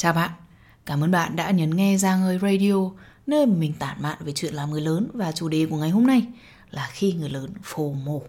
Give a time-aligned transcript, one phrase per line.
[0.00, 0.30] Chào bạn,
[0.86, 2.90] cảm ơn bạn đã nhấn nghe ra ngơi Radio,
[3.26, 6.06] nơi mình tản mạn về chuyện làm người lớn và chủ đề của ngày hôm
[6.06, 6.26] nay
[6.70, 8.22] là khi người lớn phô mổ.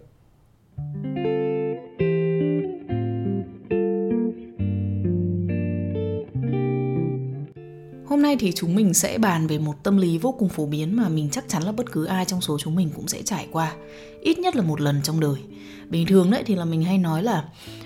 [8.06, 10.96] Hôm nay thì chúng mình sẽ bàn về một tâm lý vô cùng phổ biến
[10.96, 13.48] mà mình chắc chắn là bất cứ ai trong số chúng mình cũng sẽ trải
[13.52, 13.72] qua,
[14.20, 15.40] ít nhất là một lần trong đời.
[15.88, 17.44] Bình thường đấy thì là mình hay nói là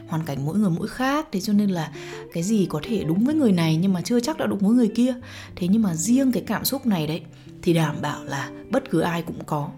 [0.08, 1.26] hoàn cảnh mỗi người mỗi khác.
[1.32, 1.92] Thế cho nên là
[2.32, 4.70] cái gì có thể đúng với người này nhưng mà chưa chắc đã đúng với
[4.70, 5.14] người kia.
[5.56, 7.22] Thế nhưng mà riêng cái cảm xúc này đấy
[7.62, 9.68] thì đảm bảo là bất cứ ai cũng có.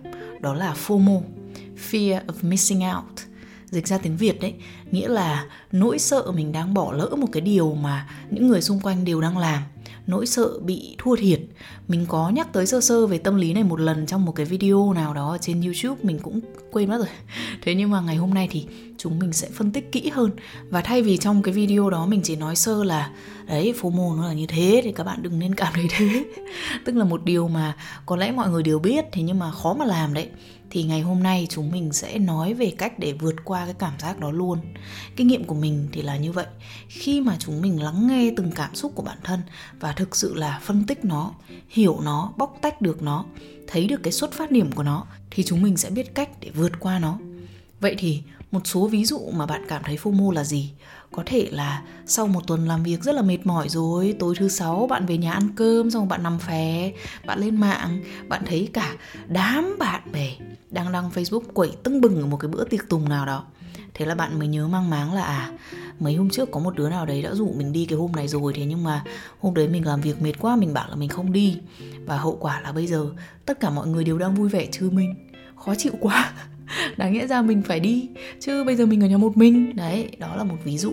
[0.41, 1.21] Đó là FOMO,
[1.91, 3.21] Fear of Missing Out.
[3.71, 4.55] Dịch ra tiếng Việt đấy
[4.91, 8.81] nghĩa là nỗi sợ mình đang bỏ lỡ một cái điều mà những người xung
[8.81, 9.63] quanh đều đang làm.
[10.07, 11.41] Nỗi sợ bị thua thiệt.
[11.89, 14.47] Mình có nhắc tới sơ sơ về tâm lý này một lần trong một cái
[14.47, 16.41] video nào đó ở trên youtube mình cũng
[16.73, 17.09] quên mất rồi.
[17.63, 18.67] Thế nhưng mà ngày hôm nay thì
[18.99, 20.31] chúng mình sẽ phân tích kỹ hơn.
[20.69, 23.11] Và thay vì trong cái video đó mình chỉ nói sơ là,
[23.47, 26.25] đấy FOMO nó là như thế, thì các bạn đừng nên cảm thấy thế.
[26.85, 29.75] Tức là một điều mà có lẽ mọi người đều biết, thế nhưng mà khó
[29.75, 30.29] mà làm đấy.
[30.71, 33.93] Thì ngày hôm nay chúng mình sẽ nói về cách để vượt qua cái cảm
[33.99, 34.59] giác đó luôn.
[35.17, 36.47] Kinh nghiệm của mình thì là như vậy.
[36.89, 39.41] Khi mà chúng mình lắng nghe từng cảm xúc của bản thân
[39.81, 41.35] và thực sự là phân tích nó,
[41.69, 43.25] hiểu nó, bóc tách được nó,
[43.67, 46.51] thấy được cái xuất phát điểm của nó, thì chúng mình sẽ biết cách để
[46.51, 47.19] vượt qua nó.
[47.81, 50.73] Vậy thì một số ví dụ mà bạn cảm thấy FOMO là gì?
[51.13, 54.49] Có thể là sau một tuần làm việc rất là mệt mỏi rồi, tối thứ
[54.49, 56.93] sáu bạn về nhà ăn cơm, xong bạn nằm phè,
[57.27, 58.95] bạn lên mạng, bạn thấy cả
[59.27, 60.31] đám bạn bè
[60.71, 63.45] đang đăng facebook quẩy tưng bừng ở một cái bữa tiệc tùng nào đó.
[63.95, 65.53] Thế là bạn mới nhớ mang máng là à
[65.99, 68.29] mấy hôm trước có một đứa nào đấy đã rủ mình đi cái hôm này
[68.29, 69.05] rồi, thế nhưng mà
[69.41, 71.59] hôm đấy mình làm việc mệt quá, mình bảo là mình không đi.
[72.07, 73.07] Và hậu quả là bây giờ
[73.47, 75.15] tất cả mọi người đều đang vui vẻ chứ mình.
[75.65, 76.33] Khó chịu quá
[76.97, 78.09] đáng nghĩa ra mình phải đi
[78.41, 79.77] chứ bây giờ mình ở nhà một mình.
[79.77, 80.93] Đấy đó là một ví dụ.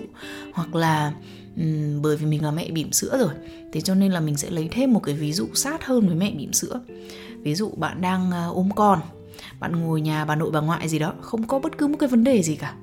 [0.54, 1.14] Hoặc là
[1.58, 3.34] um, bởi vì mình là mẹ bỉm sữa rồi
[3.72, 6.16] thế cho nên là mình sẽ lấy thêm một cái ví dụ sát hơn với
[6.16, 6.82] mẹ bỉm sữa.
[7.42, 9.00] Ví dụ bạn đang uh, ôm con
[9.60, 12.10] bạn ngồi nhà bà nội bà ngoại gì đó không có bất cứ một cái
[12.10, 12.74] vấn đề gì cả.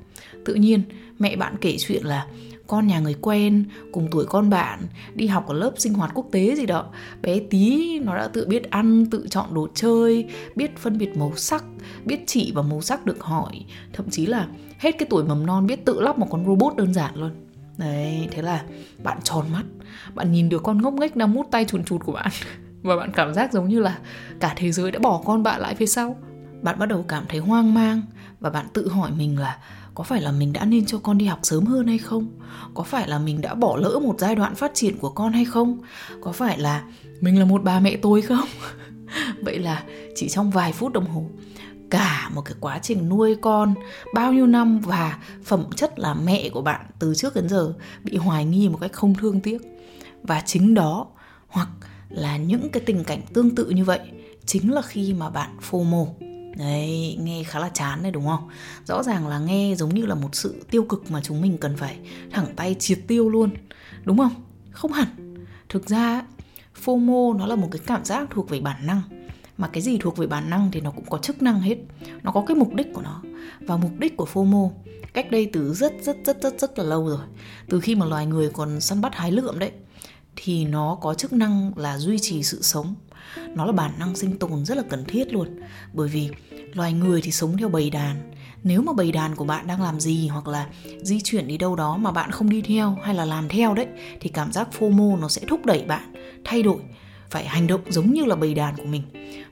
[0.45, 0.83] Tự nhiên
[1.19, 2.27] mẹ bạn kể chuyện là
[2.71, 4.81] con nhà người quen, cùng tuổi con bạn,
[5.15, 6.87] đi học ở lớp sinh hoạt quốc tế gì đó.
[7.23, 10.27] Bé tí nó đã tự biết ăn, tự chọn đồ chơi,
[10.57, 11.65] biết phân biệt màu sắc,
[12.05, 13.65] biết chỉ vào màu sắc được hỏi.
[13.93, 14.47] Thậm chí là
[14.79, 17.31] hết cái tuổi mầm non biết tự lắp một con robot đơn giản luôn.
[17.77, 18.65] Đấy, thế là
[19.03, 19.65] bạn tròn mắt.
[20.15, 22.31] Bạn nhìn được con ngốc nghếch đang mút tay chuồn chụt của bạn.
[22.83, 23.99] Và bạn cảm giác giống như là
[24.41, 26.17] cả thế giới đã bỏ con bạn lại phía sau.
[26.63, 28.03] Bạn bắt đầu cảm thấy hoang mang
[28.41, 29.59] và bạn tự hỏi mình là
[29.95, 32.29] có phải là mình đã nên cho con đi học sớm hơn hay không?
[32.75, 35.45] Có phải là mình đã bỏ lỡ một giai đoạn phát triển của con hay
[35.45, 35.79] không?
[36.21, 36.85] Có phải là
[37.21, 38.49] mình là một bà mẹ tôi không?
[39.43, 39.83] Vậy là
[40.15, 41.25] chỉ trong vài phút đồng hồ,
[41.91, 43.75] cả một cái quá trình nuôi con,
[44.15, 47.73] bao nhiêu năm và phẩm chất là mẹ của bạn từ trước đến giờ
[48.05, 49.59] bị hoài nghi một cách không thương tiếc.
[50.23, 51.07] Và chính đó,
[51.49, 51.69] hoặc
[52.09, 54.01] là những cái tình cảnh tương tự như vậy,
[54.47, 56.15] chính là khi mà bạn phô mồ
[56.57, 58.49] Đấy, nghe khá là chán đấy đúng không?
[58.85, 61.77] Rõ ràng là nghe giống như là một sự tiêu cực mà chúng mình cần
[61.77, 61.99] phải
[62.31, 63.51] thẳng tay triệt tiêu luôn.
[64.05, 64.35] Đúng không?
[64.71, 65.37] Không hẳn.
[65.69, 66.23] Thực ra
[66.85, 69.03] FOMO nó là một cái cảm giác thuộc về bản năng.
[69.57, 71.77] Mà cái gì thuộc về bản năng thì nó cũng có chức năng hết.
[72.23, 73.23] Nó có cái mục đích của nó.
[73.61, 74.71] Và mục đích của FOMO
[75.13, 77.27] cách đây từ rất rất rất rất rất là lâu rồi.
[77.69, 79.71] Từ khi mà loài người còn săn bắt hái lượm đấy
[80.37, 82.95] thì nó có chức năng là duy trì sự sống
[83.55, 85.49] nó là bản năng sinh tồn rất là cần thiết luôn.
[85.93, 86.29] Bởi vì
[86.75, 88.31] loài người thì sống theo bầy đàn.
[88.63, 90.67] Nếu mà bầy đàn của bạn đang làm gì hoặc là
[91.03, 93.87] di chuyển đi đâu đó mà bạn không đi theo hay là làm theo đấy,
[94.21, 96.13] thì cảm giác FOMO nó sẽ thúc đẩy bạn
[96.45, 96.81] thay đổi,
[97.31, 99.03] phải hành động giống như là bầy đàn của mình.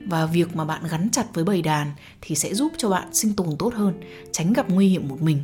[0.07, 1.91] Và việc mà bạn gắn chặt với bầy đàn
[2.21, 3.93] thì sẽ giúp cho bạn sinh tồn tốt hơn,
[4.31, 5.39] tránh gặp nguy hiểm một mình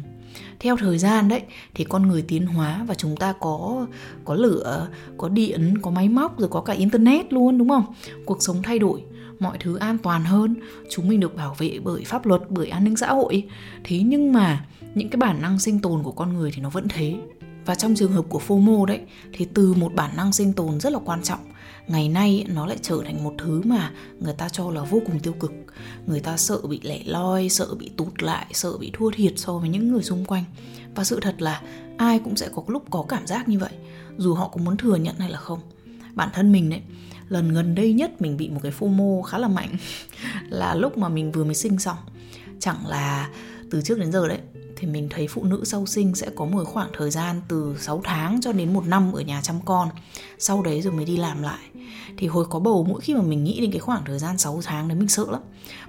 [0.59, 1.41] theo thời gian đấy,
[1.73, 3.88] thì con người tiến hóa và chúng ta có
[4.25, 4.88] có lửa,
[5.18, 7.85] có điện, có máy móc, rồi có cả internet luôn, đúng không?
[8.25, 9.03] Cuộc sống thay đổi,
[9.40, 10.56] mọi thứ an toàn hơn,
[10.90, 13.44] chúng mình được bảo vệ bởi pháp luật, bởi an ninh xã hội.
[13.84, 16.88] Thế nhưng mà những cái bản năng sinh tồn của con người thì nó vẫn
[16.90, 17.16] thế.
[17.66, 19.00] Và trong trường hợp của FOMO đấy,
[19.34, 21.39] thì từ một bản năng sinh tồn rất là quan trọng
[21.87, 25.19] ngày nay nó lại trở thành một thứ mà người ta cho là vô cùng
[25.19, 25.51] tiêu cực.
[26.07, 29.57] Người ta sợ bị lẻ loi, sợ bị tụt lại, sợ bị thua thiệt so
[29.57, 30.43] với những người xung quanh.
[30.95, 31.61] Và sự thật là,
[31.97, 33.73] ai cũng sẽ có lúc có cảm giác như vậy,
[34.17, 35.59] dù họ có muốn thừa nhận hay là không.
[36.13, 36.81] Bản thân mình đấy
[37.29, 39.75] lần gần đây nhất mình bị một cái FOMO khá là mạnh,
[40.49, 41.97] là lúc mà mình vừa mới sinh xong.
[42.59, 43.29] Chẳng là
[43.71, 44.39] từ trước đến giờ đấy,
[44.75, 48.01] thì mình thấy phụ nữ sau sinh sẽ có một khoảng thời gian từ 6
[48.03, 49.89] tháng cho đến một năm ở nhà chăm con.
[50.39, 51.59] Sau đấy rồi mới đi làm lại.
[52.17, 54.62] Thì hồi có bầu, mỗi khi mà mình nghĩ đến cái khoảng thời gian 6
[54.65, 55.41] tháng đấy mình sợ lắm.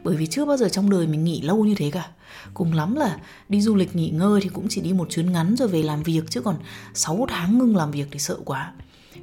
[0.04, 2.08] Bởi vì chưa bao giờ trong đời mình nghỉ lâu như thế cả.
[2.54, 3.18] Cùng lắm là
[3.48, 6.02] đi du lịch nghỉ ngơi thì cũng chỉ đi một chuyến ngắn rồi về làm
[6.02, 6.56] việc, chứ còn
[6.94, 8.72] 6 tháng ngưng làm việc thì sợ quá.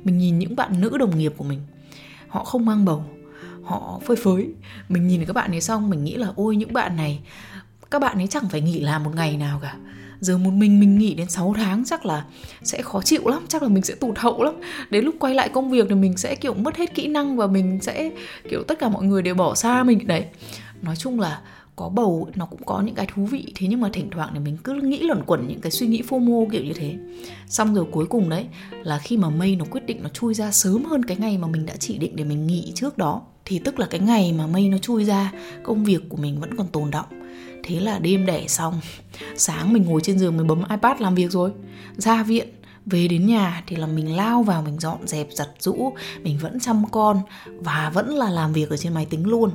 [0.04, 1.62] Mình nhìn những bạn nữ đồng nghiệp của mình,
[2.28, 3.06] họ không mang bầu,
[3.64, 4.48] họ phơi phới.
[4.90, 7.20] Mình nhìn các bạn ấy xong, mình nghĩ là, ôi, những bạn này
[7.94, 9.76] các bạn ấy chẳng phải nghỉ làm một ngày nào cả.
[10.20, 12.26] Giờ một mình mình nghỉ đến 6 tháng chắc là
[12.64, 14.54] sẽ khó chịu lắm, chắc là mình sẽ tụt hậu lắm.
[14.90, 17.48] Đến lúc quay lại công việc thì mình sẽ, kiểu, mất hết kỹ năng và
[17.48, 18.12] mình sẽ,
[18.50, 20.26] kiểu, tất cả mọi người đều bỏ xa mình đấy.
[20.82, 21.42] Nói chung là
[21.76, 24.40] có bầu nó cũng có những cái thú vị, thế nhưng mà thỉnh thoảng thì
[24.40, 26.96] mình cứ nghĩ luẩn quẩn những cái suy nghĩ fomo kiểu như thế.
[27.48, 28.46] Xong rồi cuối cùng đấy,
[28.84, 31.48] là khi mà mây nó quyết định nó chui ra sớm hơn cái ngày mà
[31.48, 34.48] mình đã chỉ định để mình nghỉ trước đó, thì tức là cái ngày mà
[34.48, 35.32] mây nó chui ra,
[35.64, 37.06] công việc của mình vẫn còn tồn động
[37.64, 38.80] thế là đêm đẻ xong.
[39.36, 41.52] Sáng mình ngồi trên giường mình bấm ipad làm việc rồi.
[41.98, 42.48] Ra viện,
[42.86, 45.94] về đến nhà thì là mình lao vào mình dọn dẹp, giặt rũ
[46.24, 49.52] mình vẫn chăm con và vẫn là làm việc ở trên máy tính luôn.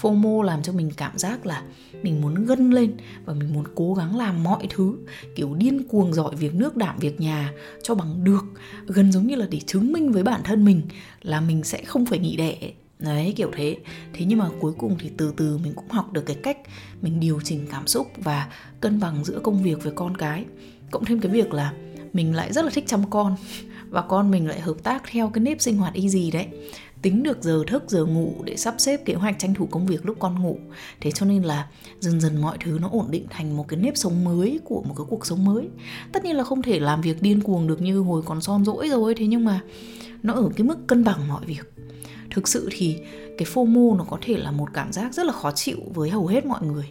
[0.00, 1.62] FOMO làm cho mình cảm giác là
[2.02, 4.96] mình muốn gân lên và mình muốn cố gắng làm mọi thứ,
[5.36, 7.52] kiểu điên cuồng giỏi việc nước đảm việc nhà
[7.82, 8.44] cho bằng được.
[8.86, 10.82] Gần giống như là để chứng minh với bản thân mình
[11.22, 13.76] là mình sẽ không phải nghỉ đẻ đấy, kiểu thế.
[14.12, 16.58] Thế nhưng mà cuối cùng thì từ từ mình cũng học được cái cách
[17.02, 18.48] mình điều chỉnh cảm xúc và
[18.80, 20.44] cân bằng giữa công việc với con cái.
[20.90, 21.72] Cộng thêm cái việc là
[22.12, 23.36] mình lại rất là thích chăm con
[23.90, 26.46] và con mình lại hợp tác theo cái nếp sinh hoạt y gì đấy.
[27.02, 30.06] Tính được giờ thức, giờ ngủ để sắp xếp kế hoạch tranh thủ công việc
[30.06, 30.58] lúc con ngủ.
[31.00, 31.68] Thế cho nên là
[32.00, 34.94] dần dần mọi thứ nó ổn định thành một cái nếp sống mới của một
[34.96, 35.68] cái cuộc sống mới.
[36.12, 38.88] Tất nhiên là không thể làm việc điên cuồng được như hồi còn son rỗi
[38.88, 39.60] rồi, thế nhưng mà
[40.22, 41.72] nó ở cái mức cân bằng mọi việc
[42.30, 42.98] thực sự thì
[43.38, 46.26] cái FOMO nó có thể là một cảm giác rất là khó chịu với hầu
[46.26, 46.90] hết mọi người.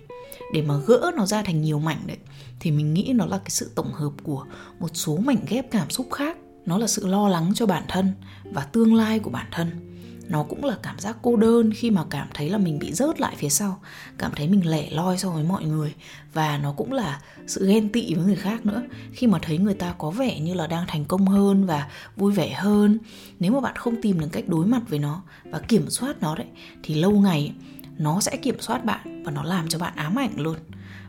[0.54, 2.18] Để mà gỡ nó ra thành nhiều mảnh đấy,
[2.60, 4.46] thì mình nghĩ nó là cái sự tổng hợp của
[4.80, 6.38] một số mảnh ghép cảm xúc khác.
[6.66, 8.12] Nó là sự lo lắng cho bản thân
[8.54, 9.87] và tương lai của bản thân
[10.30, 13.22] nó cũng là cảm giác cô đơn khi mà cảm thấy là mình bị rớt
[13.22, 13.80] lại phía sau.
[14.18, 15.94] Cảm thấy mình lẻ loi so với mọi người.
[16.34, 18.84] Và nó cũng là sự ghen tị với người khác nữa.
[19.12, 22.34] Khi mà thấy người ta có vẻ như là đang thành công hơn và vui
[22.34, 22.98] vẻ hơn,
[23.40, 26.36] nếu mà bạn không tìm được cách đối mặt với nó và kiểm soát nó
[26.36, 26.48] đấy,
[26.84, 27.54] thì lâu ngày
[27.98, 30.58] nó sẽ kiểm soát bạn và nó làm cho bạn ám ảnh luôn.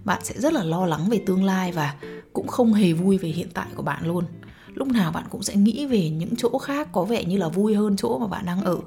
[0.05, 1.94] Bạn sẽ rất là lo lắng về tương lai và
[2.32, 4.25] cũng không hề vui về hiện tại của bạn luôn
[4.79, 7.75] lúc nào bạn cũng sẽ nghĩ về những chỗ khác có vẻ như là vui
[7.75, 8.79] hơn chỗ mà bạn đang ở.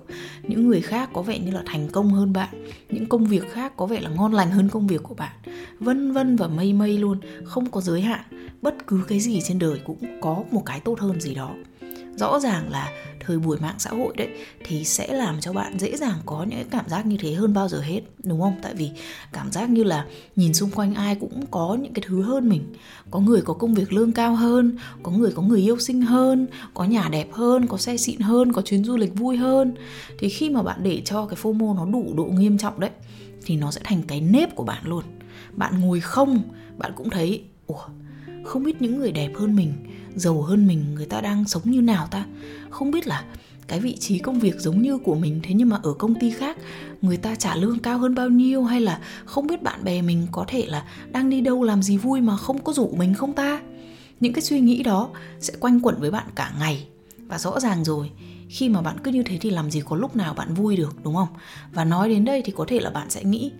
[0.43, 2.65] Những người khác có vẻ như là thành công hơn bạn.
[2.89, 5.35] Những công việc khác có vẻ là ngon lành hơn công việc của bạn.
[5.79, 8.21] Vân vân và mây mây luôn, không có giới hạn.
[8.61, 11.55] Bất cứ cái gì trên đời cũng có một cái tốt hơn gì đó.
[12.15, 12.91] Rõ ràng là
[13.25, 14.29] thời buổi mạng xã hội đấy,
[14.63, 17.53] thì sẽ làm cho bạn dễ dàng có những cái cảm giác như thế hơn
[17.53, 18.55] bao giờ hết, đúng không?
[18.61, 18.89] Tại vì
[19.33, 22.73] cảm giác như là nhìn xung quanh ai cũng có những cái thứ hơn mình.
[23.11, 26.47] Có người có công việc lương cao hơn, có người có người yêu xinh hơn,
[26.73, 29.73] có nhà đẹp hơn, có xe xịn hơn, có chuyến du lịch vui hơn.
[30.19, 32.91] Thì khi mà bạn để cho cái fomo nó đủ độ nghiêm trọng đấy,
[33.45, 35.03] thì nó sẽ thành cái nếp của bạn luôn.
[35.51, 36.41] Bạn ngồi không,
[36.77, 37.87] bạn cũng thấy, ủa
[38.43, 39.73] không biết những người đẹp hơn mình,
[40.15, 42.25] giàu hơn mình, người ta đang sống như nào ta?
[42.69, 43.23] Không biết là
[43.67, 46.31] cái vị trí công việc giống như của mình, thế nhưng mà ở công ty
[46.31, 46.57] khác,
[47.01, 48.63] người ta trả lương cao hơn bao nhiêu?
[48.63, 51.97] Hay là không biết bạn bè mình có thể là đang đi đâu làm gì
[51.97, 53.61] vui mà không có rủ mình không ta?
[54.19, 55.09] Những cái suy nghĩ đó
[55.39, 56.87] sẽ quanh quẩn với bạn cả ngày.
[57.27, 58.11] Và rõ ràng rồi,
[58.49, 60.95] khi mà bạn cứ như thế thì làm gì có lúc nào bạn vui được,
[61.03, 61.27] đúng không?
[61.73, 63.51] Và nói đến đây thì có thể là bạn sẽ nghĩ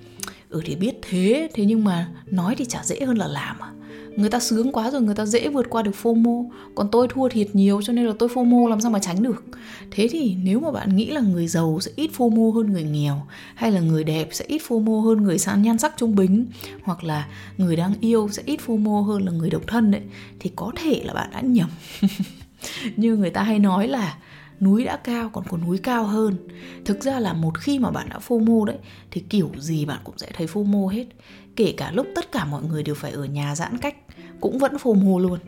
[0.52, 3.72] ừ thì biết thế thế nhưng mà nói thì chả dễ hơn là làm à.
[4.16, 6.50] Người ta sướng quá rồi, người ta dễ vượt qua được FOMO.
[6.76, 9.44] Còn tôi thua thiệt nhiều cho nên là tôi FOMO làm sao mà tránh được.
[9.92, 13.28] Thế thì nếu mà bạn nghĩ là người giàu sẽ ít FOMO hơn người nghèo,
[13.56, 16.46] hay là người đẹp sẽ ít FOMO hơn người sang nhan sắc trung bình,
[16.84, 20.02] hoặc là người đang yêu sẽ ít FOMO hơn là người độc thân đấy,
[20.40, 21.70] thì có thể là bạn đã nhầm.
[22.96, 24.18] Như người ta hay nói là
[24.62, 26.36] núi đã cao còn có núi cao hơn.
[26.86, 28.78] Thực ra là một khi mà bạn đã FOMO đấy,
[29.12, 31.06] thì kiểu gì bạn cũng sẽ thấy FOMO hết.
[31.56, 33.96] Kể cả lúc tất cả mọi người đều phải ở nhà giãn cách,
[34.40, 35.40] cũng vẫn FOMO luôn.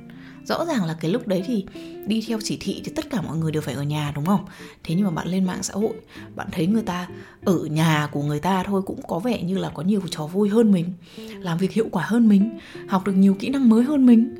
[0.45, 1.65] Rõ ràng là cái lúc đấy thì
[2.07, 4.45] đi theo chỉ thị thì tất cả mọi người đều phải ở nhà, đúng không?
[4.83, 5.93] Thế nhưng mà bạn lên mạng xã hội,
[6.35, 7.07] bạn thấy người ta
[7.45, 10.49] ở nhà của người ta thôi cũng có vẻ như là có nhiều trò vui
[10.49, 10.93] hơn mình,
[11.39, 14.35] làm việc hiệu quả hơn mình, học được nhiều kỹ năng mới hơn mình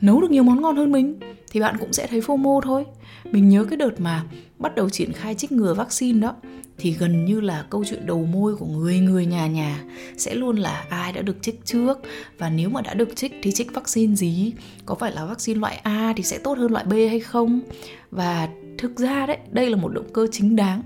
[0.00, 2.84] nấu được nhiều món ngon hơn mình, thì bạn cũng sẽ thấy FOMO thôi.
[3.24, 4.24] Mình nhớ cái đợt mà
[4.58, 6.34] bắt đầu triển khai trích ngừa vaccine đó,
[6.78, 9.84] thì gần như là câu chuyện đầu môi của người người nhà nhà
[10.16, 11.98] sẽ luôn là ai đã được trích trước,
[12.38, 14.52] và nếu mà đã được trích thì trích vaccine gì?
[14.86, 17.60] Có phải là vaccine loại A thì sẽ tốt hơn loại B hay không?
[18.10, 18.48] Và
[18.78, 20.82] thực ra đấy, đây là một động cơ chính đáng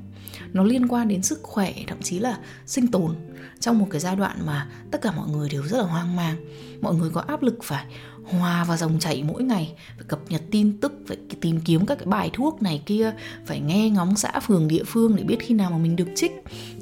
[0.53, 3.15] nó liên quan đến sức khỏe, thậm chí là sinh tồn.
[3.61, 6.37] Trong một cái giai đoạn mà tất cả mọi người đều rất là hoang mang,
[6.81, 7.85] mọi người có áp lực phải
[8.25, 11.99] hòa vào dòng chảy mỗi ngày, phải cập nhật tin tức, phải tìm kiếm các
[11.99, 13.13] cái bài thuốc này kia,
[13.47, 16.33] phải nghe ngóng xã phường, địa phương để biết khi nào mà mình được trích.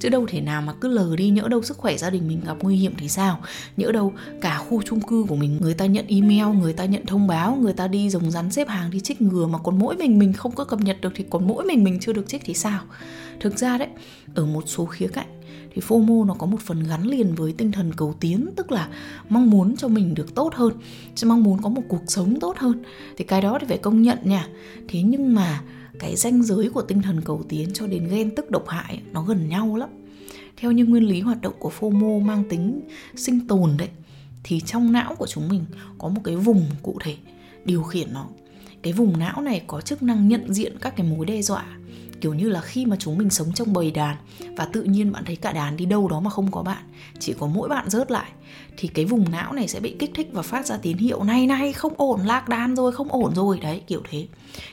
[0.00, 2.40] Chứ đâu thể nào mà cứ lờ đi, nhỡ đâu sức khỏe gia đình mình
[2.46, 3.40] gặp nguy hiểm thì sao?
[3.76, 7.06] Nhỡ đâu cả khu chung cư của mình, người ta nhận email, người ta nhận
[7.06, 9.96] thông báo, người ta đi rồng rắn xếp hàng đi trích ngừa mà còn mỗi
[9.96, 12.42] mình mình không có cập nhật được thì còn mỗi mình mình chưa được trích
[12.44, 12.80] thì sao?
[13.40, 13.88] Thực ra đấy,
[14.35, 15.40] ở một số khía cạnh
[15.75, 18.88] thì FOMO nó có một phần gắn liền với tinh thần cầu tiến, tức là
[19.28, 20.73] mong muốn cho mình được tốt hơn
[21.14, 22.83] chứ mong muốn có một cuộc sống tốt hơn.
[23.16, 24.49] Thì cái đó thì phải công nhận nha.
[24.88, 25.62] Thế nhưng mà
[25.99, 29.23] cái ranh giới của tinh thần cầu tiến cho đến ghen tức độc hại nó
[29.23, 29.88] gần nhau lắm.
[30.57, 32.80] Theo như nguyên lý hoạt động của FOMO mang tính
[33.16, 33.88] sinh tồn đấy,
[34.45, 35.64] thì trong não của chúng mình
[35.99, 37.16] có một cái vùng cụ thể
[37.64, 38.26] điều khiển nó.
[38.83, 41.66] Cái vùng não này có chức năng nhận diện các cái mối đe dọa
[42.20, 44.16] kiểu như là khi mà chúng mình sống trong bầy đàn
[44.56, 46.82] và tự nhiên bạn thấy cả đàn đi đâu đó mà không có bạn,
[47.18, 48.30] chỉ có mỗi bạn rớt lại,
[48.76, 51.46] thì cái vùng não này sẽ bị kích thích và phát ra tín hiệu này
[51.46, 53.58] này, không ổn, lạc đàn rồi, không ổn rồi.
[53.62, 54.26] Đấy, kiểu thế.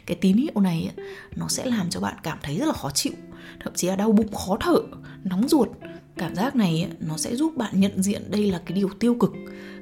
[0.06, 0.92] Cái tín hiệu này
[1.36, 3.14] nó sẽ làm cho bạn cảm thấy rất là khó chịu,
[3.64, 4.78] thậm chí là đau bụng, khó thở,
[5.24, 5.70] nóng ruột.
[6.18, 9.34] Cảm giác này nó sẽ giúp bạn nhận diện đây là cái điều tiêu cực,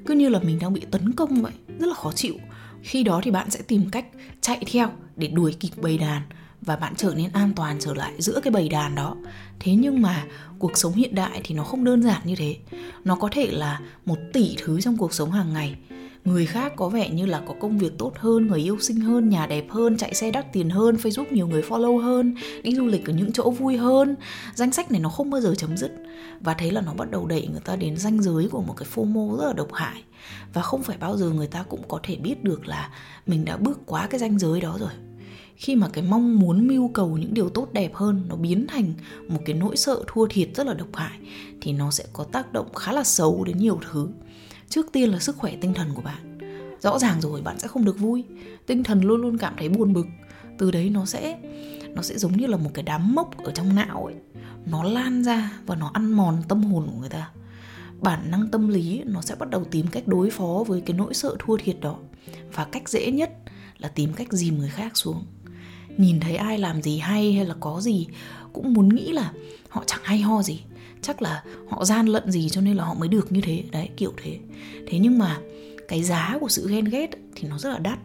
[0.05, 2.33] cứ như là mình đang bị tấn công vậy, rất là khó chịu.
[2.81, 4.05] Khi đó thì bạn sẽ tìm cách
[4.41, 6.21] chạy theo để đuổi kịp bầy đàn
[6.65, 9.15] và bạn trở nên an toàn trở lại giữa cái bầy đàn đó.
[9.59, 10.25] Thế nhưng mà
[10.59, 12.57] cuộc sống hiện đại thì nó không đơn giản như thế.
[13.03, 15.75] Nó có thể là một tỷ thứ trong cuộc sống hàng ngày.
[16.25, 19.29] Người khác có vẻ như là có công việc tốt hơn, người yêu xinh hơn,
[19.29, 22.85] nhà đẹp hơn, chạy xe đắt tiền hơn, facebook nhiều người follow hơn, đi du
[22.85, 24.15] lịch ở những chỗ vui hơn.
[24.55, 25.91] Danh sách này nó không bao giờ chấm dứt.
[26.39, 28.87] Và thế là nó bắt đầu đẩy người ta đến ranh giới của một cái
[28.95, 30.03] fomo rất là độc hại.
[30.53, 32.89] Và không phải bao giờ người ta cũng có thể biết được là
[33.27, 34.91] mình đã bước quá cái ranh giới đó rồi
[35.55, 38.93] khi mà cái mong muốn mưu cầu những điều tốt đẹp hơn nó biến thành
[39.27, 41.19] một cái nỗi sợ thua thiệt rất là độc hại,
[41.61, 44.07] thì nó sẽ có tác động khá là xấu đến nhiều thứ.
[44.69, 46.37] Trước tiên là sức khỏe tinh thần của bạn.
[46.79, 48.23] Rõ ràng rồi, bạn sẽ không được vui.
[48.65, 50.05] Tinh thần luôn luôn cảm thấy buồn bực.
[50.57, 51.39] Từ đấy nó sẽ
[51.89, 54.15] nó sẽ giống như là một cái đám mốc ở trong não ấy.
[54.65, 57.29] Nó lan ra và nó ăn mòn tâm hồn của người ta.
[58.01, 61.13] Bản năng tâm lý nó sẽ bắt đầu tìm cách đối phó với cái nỗi
[61.13, 61.97] sợ thua thiệt đó.
[62.53, 63.31] Và cách dễ nhất
[63.83, 65.25] là tìm cách dìm người khác xuống.
[65.97, 68.07] Nhìn thấy ai làm gì hay hay là có gì,
[68.53, 69.31] cũng muốn nghĩ là
[69.69, 70.59] họ chẳng hay ho gì.
[71.01, 73.63] Chắc là họ gian lận gì cho nên là họ mới được như thế.
[73.71, 74.39] Đấy, kiểu thế.
[74.87, 75.39] Thế nhưng mà
[75.87, 77.99] cái giá của sự ghen ghét thì nó rất là đắt.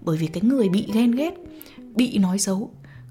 [0.00, 1.34] Bởi vì cái người bị ghen ghét,
[1.94, 2.70] bị nói xấu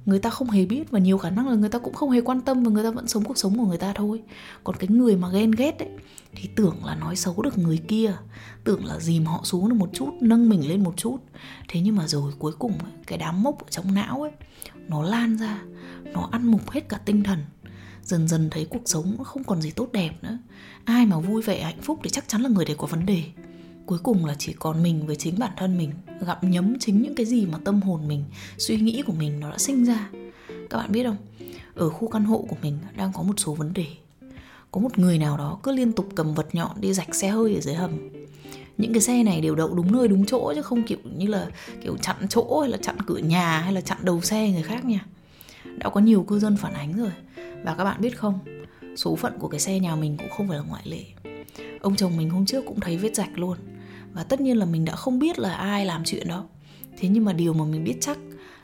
[0.09, 2.21] người ta không hề biết và nhiều khả năng là người ta cũng không hề
[2.21, 4.21] quan tâm và người ta vẫn sống cuộc sống của người ta thôi.
[4.63, 5.89] Còn cái người mà ghen ghét ấy,
[6.35, 8.13] thì tưởng là nói xấu được người kia,
[8.63, 11.17] tưởng là dìm họ xuống được một chút, nâng mình lên một chút.
[11.67, 12.73] Thế nhưng mà rồi cuối cùng
[13.07, 14.31] cái đám mốc ở trong não ấy,
[14.87, 15.61] nó lan ra,
[16.03, 17.39] nó ăn mục hết cả tinh thần.
[18.03, 20.37] Dần dần thấy cuộc sống không còn gì tốt đẹp nữa.
[20.85, 23.23] Ai mà vui vẻ, hạnh phúc thì chắc chắn là người đấy có vấn đề
[23.89, 25.91] cuối cùng là chỉ còn mình với chính bản thân mình,
[26.27, 28.23] gặp nhấm chính những cái gì mà tâm hồn mình,
[28.57, 30.09] suy nghĩ của mình nó đã sinh ra.
[30.69, 31.17] Các bạn biết không?
[31.75, 33.85] Ở khu căn hộ của mình đang có một số vấn đề.
[34.71, 37.55] Có một người nào đó cứ liên tục cầm vật nhọn đi rạch xe hơi
[37.55, 38.09] ở dưới hầm.
[38.77, 41.47] Những cái xe này đều đậu đúng nơi, đúng chỗ chứ không kiểu như là
[41.83, 44.85] kiểu chặn chỗ hay là chặn cửa nhà hay là chặn đầu xe người khác
[44.85, 45.05] nha.
[45.77, 47.11] Đã có nhiều cư dân phản ánh rồi.
[47.63, 48.39] Và các bạn biết không?
[48.95, 51.03] Số phận của cái xe nhà mình cũng không phải là ngoại lệ.
[51.81, 53.57] Ông chồng mình hôm trước cũng thấy vết rạch luôn
[54.13, 56.45] và tất nhiên là mình đã không biết là ai làm chuyện đó.
[56.97, 58.17] Thế nhưng mà điều mà mình biết chắc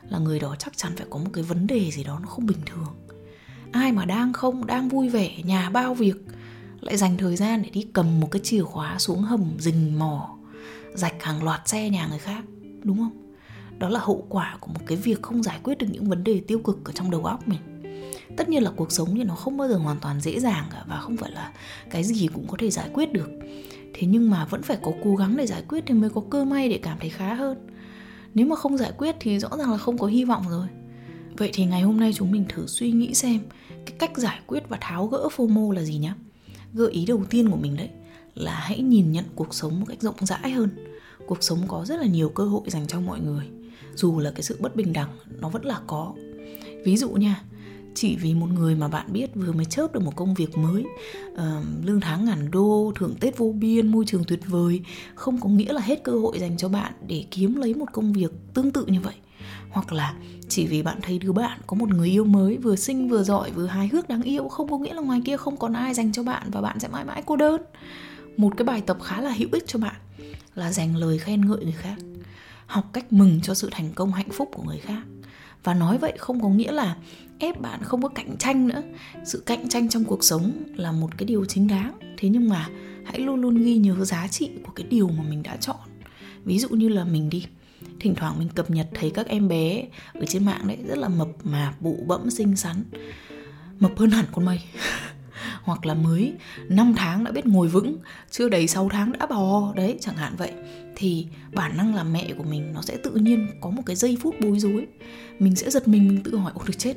[0.08, 2.46] là người đó chắc chắn phải có một cái vấn đề gì đó nó không
[2.46, 2.94] bình thường.
[3.72, 6.16] Ai mà đang không, đang vui vẻ, nhà bao việc,
[6.80, 10.36] lại dành thời gian để đi cầm một cái chìa khóa xuống hầm rình mò,
[10.94, 12.44] rạch hàng loạt xe nhà người khác,
[12.82, 13.32] đúng không?
[13.78, 16.40] Đó là hậu quả của một cái việc không giải quyết được những vấn đề
[16.40, 17.60] tiêu cực ở trong đầu óc mình.
[18.36, 20.84] Tất nhiên là cuộc sống thì nó không bao giờ hoàn toàn dễ dàng cả
[20.86, 21.52] và không phải là
[21.90, 23.28] cái gì cũng có thể giải quyết được
[23.94, 26.44] thế nhưng mà vẫn phải có cố gắng để giải quyết thì mới có cơ
[26.44, 27.66] may để cảm thấy khá hơn.
[28.34, 30.66] Nếu mà không giải quyết thì rõ ràng là không có hy vọng rồi.
[31.36, 34.68] Vậy thì ngày hôm nay chúng mình thử suy nghĩ xem, cái cách giải quyết
[34.68, 36.12] và tháo gỡ fomo là gì nhé
[36.76, 37.88] gợi ý đầu tiên của mình đấy
[38.34, 40.70] là hãy nhìn nhận cuộc sống một cách rộng rãi hơn.
[41.26, 43.46] Cuộc sống có rất là nhiều cơ hội dành cho mọi người,
[43.94, 46.14] dù là cái sự bất bình đẳng nó vẫn là có.
[46.84, 47.42] Ví dụ nha
[47.96, 50.84] chỉ vì một người mà bạn biết vừa mới chớp được một công việc mới.
[51.32, 51.40] Uh,
[51.84, 54.80] lương tháng ngàn đô thưởng tết vô biên môi trường tuyệt vời.
[55.14, 58.12] Không có nghĩa là hết cơ hội dành cho bạn để kiếm lấy một công
[58.12, 59.14] việc tương tự như vậy.
[59.70, 60.14] Hoặc là
[60.48, 63.50] chỉ vì bạn thấy đứa bạn có một người yêu mới vừa xinh vừa giỏi
[63.50, 66.12] vừa hài hước đáng yêu không có nghĩa là ngoài kia không còn ai dành
[66.12, 67.62] cho bạn và bạn sẽ mãi mãi cô đơn.
[68.36, 69.96] Một cái bài tập khá là hữu ích cho bạn
[70.54, 71.96] là dành lời khen ngợi người khác.
[72.66, 75.02] Học cách mừng cho sự thành công hạnh phúc của người khác
[75.66, 76.96] và nói vậy không có nghĩa là
[77.38, 78.82] ép bạn không có cạnh tranh nữa.
[79.24, 81.98] Sự cạnh tranh trong cuộc sống là một cái điều chính đáng.
[82.16, 82.68] Thế nhưng mà
[83.04, 85.76] hãy luôn luôn ghi nhớ giá trị của cái điều mà mình đã chọn.
[86.44, 87.46] Ví dụ như là mình đi,
[88.00, 91.08] thỉnh thoảng mình cập nhật thấy các em bé ở trên mạng đấy rất là
[91.08, 92.84] mập mà, bụ bẫm, xinh xắn.
[93.78, 94.60] Mập hơn hẳn con mây.
[95.62, 96.32] hoặc là mới
[96.68, 97.96] 5 tháng đã biết ngồi vững,
[98.30, 100.52] chưa đầy 6 tháng đã bò, đấy, chẳng hạn vậy.
[100.96, 104.16] Thì bản năng làm mẹ của mình nó sẽ tự nhiên có một cái giây
[104.22, 104.86] phút bối rối.
[105.38, 106.94] Mình sẽ giật mình mình tự hỏi, ôi, được chết,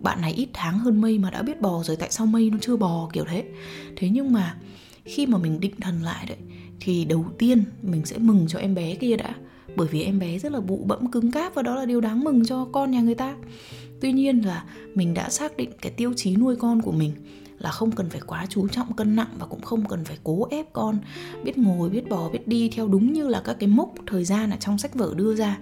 [0.00, 2.58] bạn này ít tháng hơn mây mà đã biết bò rồi, tại sao mây nó
[2.60, 3.10] chưa bò?
[3.12, 3.44] Kiểu thế.
[3.96, 4.56] Thế nhưng mà
[5.04, 6.38] khi mà mình định thần lại đấy,
[6.80, 9.34] thì đầu tiên mình sẽ mừng cho em bé kia đã.
[9.76, 12.24] Bởi vì em bé rất là bụ bẫm, cứng cáp và đó là điều đáng
[12.24, 13.36] mừng cho con nhà người ta.
[14.00, 14.64] Tuy nhiên là
[14.94, 17.12] mình đã xác định cái tiêu chí nuôi con của mình
[17.58, 20.46] là không cần phải quá chú trọng cân nặng và cũng không cần phải cố
[20.50, 20.98] ép con
[21.44, 24.50] biết ngồi, biết bò, biết đi theo đúng như là các cái mốc thời gian
[24.50, 25.58] ở trong sách vở đưa ra.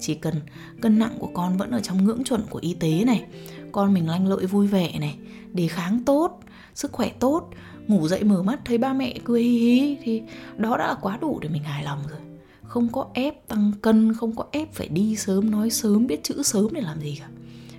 [0.00, 0.34] Chỉ cần
[0.80, 3.24] cân nặng của con vẫn ở trong ngưỡng chuẩn của y tế này,
[3.72, 5.16] con mình lanh lợi vui vẻ này,
[5.52, 6.40] đề kháng tốt,
[6.74, 7.50] sức khỏe tốt,
[7.86, 10.22] ngủ dậy mở mắt thấy ba mẹ cười hí hí thì
[10.56, 12.20] đó đã là quá đủ để mình hài lòng rồi.
[12.62, 16.42] Không có ép tăng cân, không có ép phải đi sớm nói sớm, biết chữ
[16.42, 17.28] sớm để làm gì cả.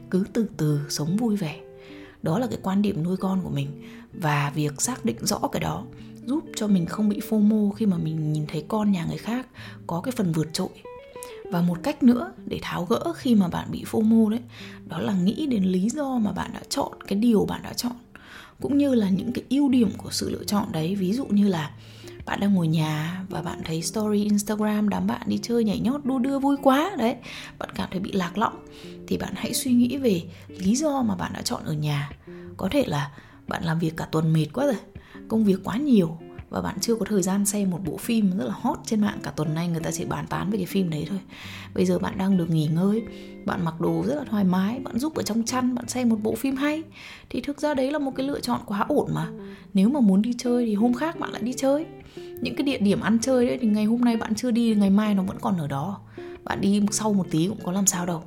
[0.10, 1.65] Cứ từ từ sống vui vẻ
[2.25, 3.82] đó là cái quan điểm nuôi con của mình
[4.13, 5.84] và việc xác định rõ cái đó
[6.25, 9.48] giúp cho mình không bị fomo khi mà mình nhìn thấy con nhà người khác
[9.88, 10.70] có cái phần vượt trội.
[11.51, 14.39] Và một cách nữa để tháo gỡ khi mà bạn bị fomo đấy,
[14.88, 17.96] đó là nghĩ đến lý do mà bạn đã chọn, cái điều bạn đã chọn,
[18.62, 20.96] cũng như là những cái ưu điểm của sự lựa chọn đấy.
[20.96, 21.72] Ví dụ như là
[22.25, 26.05] bạn đang ngồi nhà và bạn thấy story Instagram đám bạn đi chơi nhảy nhót,
[26.05, 26.91] đua đưa vui quá.
[26.98, 27.15] Đấy,
[27.60, 28.65] bạn cảm thấy bị lạc lõng.
[29.08, 32.10] Thì bạn hãy suy nghĩ về lý do mà bạn đã chọn ở nhà.
[32.58, 33.12] Có thể là
[33.48, 34.77] bạn làm việc cả tuần mệt quá rồi,
[35.27, 36.17] công việc quá nhiều
[36.50, 39.18] và bạn chưa có thời gian xem một bộ phim rất là hot trên mạng
[39.24, 41.20] cả tuần nay, người ta chỉ bàn tán về cái phim đấy thôi.
[41.74, 43.04] Bây giờ bạn đang được nghỉ ngơi,
[43.46, 46.18] bạn mặc đồ rất là thoải mái, bạn giúp ở trong chăn, bạn xem một
[46.24, 46.84] bộ phim hay.
[47.30, 49.28] Thì thực ra đấy là một cái lựa chọn quá ổn mà.
[49.74, 51.86] Nếu mà muốn đi chơi thì hôm khác bạn lại đi chơi.
[52.16, 54.90] Những cái địa điểm ăn chơi đấy thì ngày hôm nay bạn chưa đi, ngày
[54.90, 56.00] mai nó vẫn còn ở đó.
[56.44, 58.24] Bạn đi sau một tí cũng có làm sao đâu.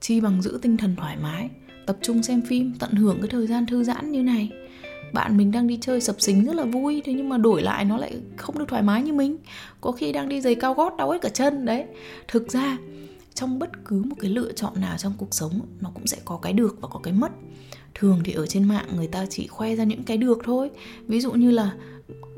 [0.00, 1.50] Chi bằng giữ tinh thần thoải mái,
[1.86, 4.50] tập trung xem phim, tận hưởng cái thời gian thư giãn như này
[5.12, 7.84] bạn mình đang đi chơi sập sình rất là vui, thế nhưng mà đổi lại
[7.84, 9.36] nó lại không được thoải mái như mình.
[9.80, 11.84] Có khi đang đi giày cao gót, đau hết cả chân, đấy.
[12.28, 12.78] Thực ra,
[13.34, 16.36] trong bất cứ một cái lựa chọn nào trong cuộc sống, nó cũng sẽ có
[16.42, 17.32] cái được và có cái mất.
[17.94, 20.70] Thường thì ở trên mạng người ta chỉ khoe ra những cái được thôi.
[21.06, 21.72] Ví dụ như là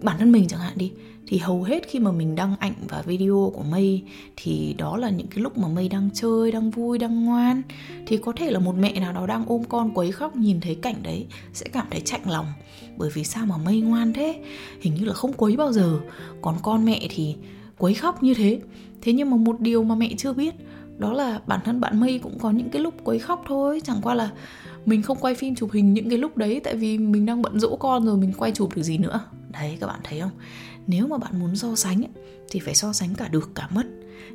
[0.02, 0.92] bản thân mình chẳng hạn đi
[1.26, 4.02] thì hầu hết khi mà mình đăng ảnh và video của mây
[4.36, 7.62] thì đó là những cái lúc mà mây đang chơi, đang vui, đang ngoan.
[8.06, 10.74] Thì có thể là một mẹ nào đó đang ôm con quấy khóc, nhìn thấy
[10.74, 12.46] cảnh đấy sẽ cảm thấy chạnh lòng.
[12.96, 14.42] Bởi vì sao mà mây ngoan thế?
[14.80, 16.00] Hình như là không quấy bao giờ.
[16.42, 17.36] Còn con mẹ thì
[17.78, 18.60] quấy khóc như thế.
[19.02, 20.54] Thế nhưng mà một điều mà mẹ chưa biết,
[20.98, 23.80] đó là bản thân bạn mây cũng có những cái lúc quấy khóc thôi.
[23.84, 24.30] Chẳng qua là
[24.86, 27.60] mình không quay phim chụp hình những cái lúc đấy tại vì mình đang bận
[27.60, 29.20] dỗ con rồi, mình quay chụp được gì nữa.
[29.52, 30.30] Đấy, các bạn thấy không?
[30.86, 32.02] Nếu mà bạn muốn so sánh
[32.50, 33.86] thì phải so sánh cả được cả mất.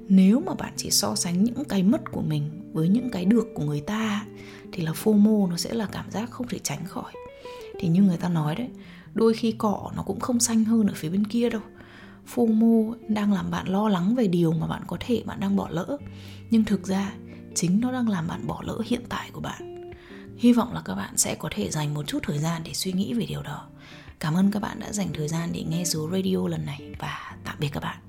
[0.08, 3.48] Nếu mà bạn chỉ so sánh những cái mất của mình với những cái được
[3.56, 4.26] của người ta,
[4.72, 7.14] thì là fomo, nó sẽ là cảm giác không thể tránh khỏi.
[7.80, 8.70] Thì như người ta nói đấy,
[9.14, 11.62] đôi khi cỏ nó cũng không xanh hơn ở phía bên kia đâu.
[12.36, 15.68] Fomo đang làm bạn lo lắng về điều mà bạn có thể, bạn đang bỏ
[15.72, 15.98] lỡ.
[16.50, 17.14] Nhưng thực ra,
[17.56, 19.92] chính nó đang làm bạn bỏ lỡ hiện tại của bạn.
[20.38, 22.94] Hy vọng là các bạn sẽ có thể dành một chút thời gian để suy
[22.94, 23.68] nghĩ về điều đó.
[24.20, 27.36] Cảm ơn các bạn đã dành thời gian để nghe số radio lần này và
[27.44, 28.09] tạm biệt các bạn.